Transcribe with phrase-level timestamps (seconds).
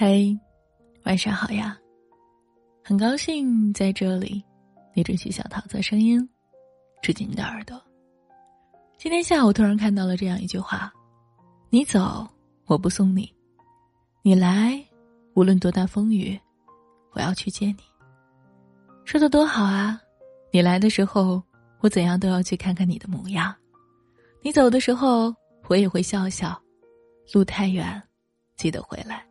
[0.00, 0.38] 嘿，
[1.06, 1.76] 晚上好呀！
[2.84, 4.40] 很高兴在这里，
[4.94, 6.20] 你准许小桃子声音，
[7.02, 7.76] 住进你的耳朵。
[8.96, 10.92] 今天下午突然看到了这样一句话
[11.68, 12.24] ：“你走，
[12.66, 13.24] 我不送你；
[14.22, 14.80] 你来，
[15.34, 16.38] 无论多大风雨，
[17.10, 17.78] 我要去接你。”
[19.04, 20.00] 说的多好啊！
[20.52, 21.42] 你来的时候，
[21.80, 23.52] 我怎样都要去看看你的模样；
[24.42, 25.34] 你走的时候，
[25.66, 26.56] 我也会笑笑。
[27.34, 28.00] 路太远，
[28.56, 29.27] 记得回来。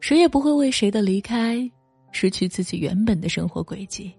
[0.00, 1.70] 谁也不会为谁的离开
[2.10, 4.12] 失去自己原本的生活轨迹。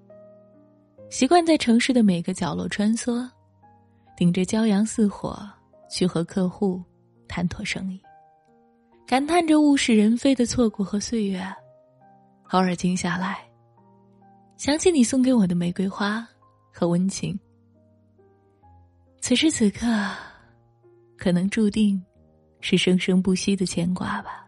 [1.09, 3.30] 习惯在城市的每个角落穿梭，
[4.16, 5.38] 顶着骄阳似火
[5.90, 6.81] 去和客户
[7.27, 8.02] 谈妥生意，
[9.05, 11.44] 感叹着物是人非的错过和岁月。
[12.52, 13.40] 偶尔静下来，
[14.57, 16.26] 想起你送给我的玫瑰花
[16.71, 17.38] 和温情。
[19.20, 19.88] 此时此刻，
[21.18, 22.02] 可能注定
[22.59, 24.48] 是生生不息的牵挂吧。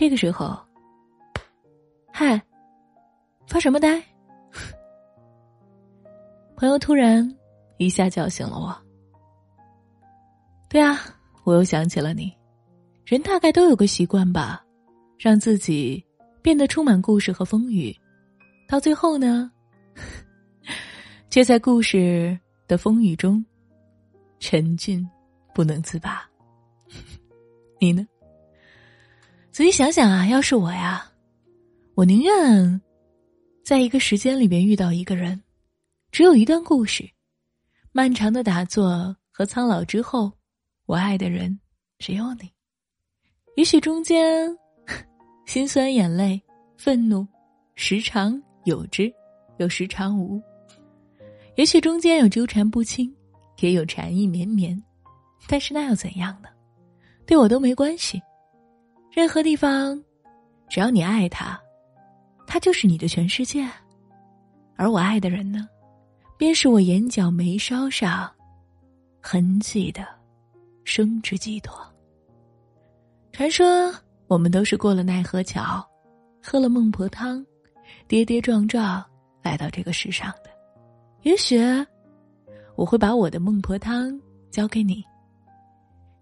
[0.00, 0.58] 这个时候，
[2.10, 2.40] 嗨，
[3.46, 4.02] 发什么呆？
[6.56, 7.36] 朋友突然
[7.76, 8.74] 一下叫醒了我。
[10.70, 10.98] 对啊，
[11.44, 12.34] 我又想起了你。
[13.04, 14.64] 人大概都有个习惯吧，
[15.18, 16.02] 让自己
[16.40, 17.94] 变得充满故事和风雨，
[18.66, 19.52] 到最后呢，
[21.28, 23.44] 却在故事的风雨中
[24.38, 25.06] 沉浸
[25.54, 26.26] 不能自拔。
[27.78, 28.06] 你呢？
[29.60, 31.06] 仔细想想啊，要是我呀，
[31.94, 32.80] 我宁愿
[33.62, 35.38] 在一个时间里边遇到一个人，
[36.10, 37.06] 只有一段故事，
[37.92, 40.32] 漫长的打坐和苍老之后，
[40.86, 41.60] 我爱的人
[41.98, 42.50] 只有你。
[43.54, 44.48] 也许中间
[45.44, 46.40] 心酸、眼泪、
[46.78, 47.28] 愤怒，
[47.74, 49.12] 时常有之，
[49.58, 50.40] 又时常无；
[51.56, 53.14] 也许中间有纠缠不清，
[53.58, 54.82] 也有缠意绵绵，
[55.46, 56.48] 但是那又怎样呢？
[57.26, 58.18] 对我都没关系。
[59.12, 60.00] 任何地方，
[60.68, 61.60] 只要你爱他，
[62.46, 63.68] 他就是你的全世界。
[64.76, 65.68] 而我爱的人呢，
[66.38, 68.30] 便是我眼角眉梢上
[69.20, 70.06] 痕迹的
[70.84, 71.76] 生之寄托。
[73.32, 73.92] 传说
[74.26, 75.84] 我们都是过了奈何桥，
[76.42, 77.44] 喝了孟婆汤，
[78.06, 79.04] 跌跌撞撞
[79.42, 80.50] 来到这个世上的。
[81.22, 81.58] 也许
[82.76, 84.18] 我会把我的孟婆汤
[84.50, 85.04] 交给你。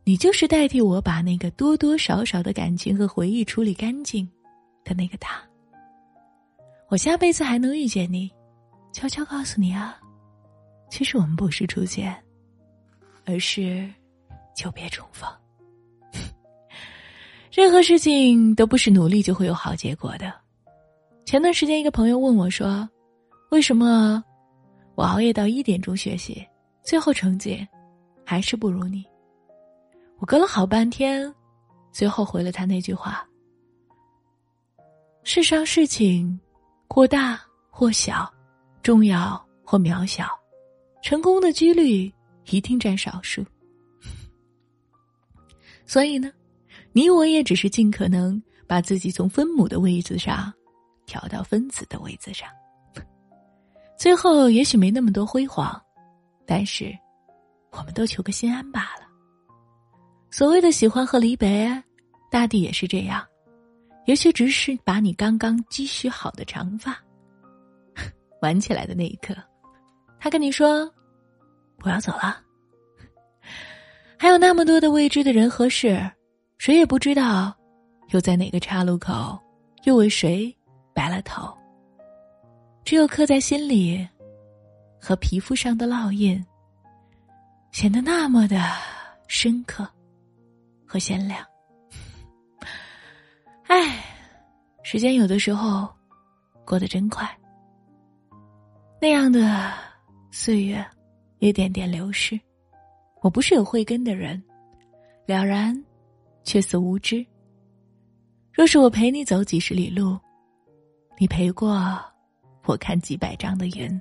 [0.08, 4.26] 你就是代替我把那个多多少少的感情和回忆处理干净
[4.82, 5.38] 的那个他。
[6.88, 8.32] 我下辈子还能遇见你，
[8.90, 10.00] 悄悄告诉你啊，
[10.88, 12.16] 其实我们不是初见，
[13.26, 13.86] 而是
[14.56, 15.28] 久别重逢。
[17.52, 20.32] 任何事情都不是努力就会有好结果的。
[21.26, 22.88] 前段时间，一个朋友问我说
[23.52, 24.24] ：“为什么
[24.94, 26.42] 我熬夜到一点钟学习，
[26.82, 27.68] 最后成绩
[28.24, 29.04] 还是不如你？”
[30.18, 31.32] 我隔了好半天，
[31.92, 33.24] 最后回了他那句话
[35.22, 36.38] ：“世上事情，
[36.88, 37.40] 或大
[37.70, 38.28] 或小，
[38.82, 40.28] 重要或渺小，
[41.02, 42.12] 成功的几率
[42.46, 43.44] 一定占少数。
[45.86, 46.32] 所以呢，
[46.92, 50.52] 你我也只是尽可能把自己从分母的位子上
[51.06, 52.48] 调到分子的位子上。
[53.96, 55.80] 最后也许没那么多辉煌，
[56.44, 56.92] 但是
[57.70, 59.06] 我们都求个心安罢了。”
[60.30, 61.82] 所谓的喜欢和离别，
[62.30, 63.24] 大抵也是这样。
[64.06, 66.96] 也许只是把你刚刚积蓄好的长发
[68.40, 69.34] 挽起来的那一刻，
[70.18, 70.90] 他跟你说
[71.84, 72.40] ：“我要走了。”
[74.18, 75.98] 还有那么多的未知的人和事，
[76.58, 77.54] 谁也不知道，
[78.10, 79.38] 又在哪个岔路口，
[79.84, 80.54] 又为谁
[80.94, 81.56] 白了头。
[82.84, 84.08] 只有刻在心里
[85.00, 86.42] 和皮肤上的烙印，
[87.72, 88.58] 显得那么的
[89.28, 89.88] 深刻。
[90.88, 91.44] 和鲜亮。
[93.66, 94.02] 唉，
[94.82, 95.86] 时间有的时候
[96.64, 97.28] 过得真快。
[99.00, 99.74] 那样的
[100.30, 100.84] 岁月
[101.38, 102.40] 一点点流逝，
[103.20, 104.42] 我不是有慧根的人，
[105.26, 105.84] 了然
[106.42, 107.24] 却似无知。
[108.50, 110.18] 若是我陪你走几十里路，
[111.18, 112.00] 你陪过
[112.64, 114.00] 我看几百张的云，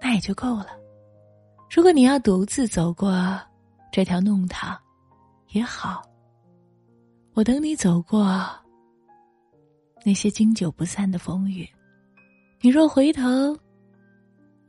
[0.00, 0.68] 那也就够了。
[1.70, 3.40] 如果你要独自走过
[3.90, 4.78] 这条弄堂，
[5.52, 6.02] 也好，
[7.34, 8.26] 我等你走过
[10.02, 11.68] 那些经久不散的风雨。
[12.62, 13.22] 你若回头，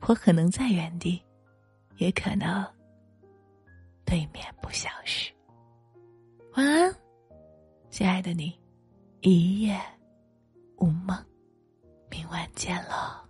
[0.02, 1.22] 我可能在原地，
[1.96, 2.62] 也可能
[4.04, 5.32] 对面不相识。
[6.54, 6.94] 晚安，
[7.88, 8.52] 亲爱的你，
[9.22, 9.80] 一夜
[10.76, 11.16] 无梦，
[12.10, 13.23] 明晚见喽。